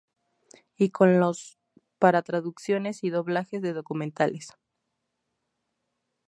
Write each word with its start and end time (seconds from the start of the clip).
Y 0.77 0.89
con 0.89 1.19
los 1.19 1.59
para 1.99 2.23
traducciones 2.23 3.03
y 3.03 3.11
doblajes 3.11 3.61
de 3.61 3.71
documentales. 3.73 4.47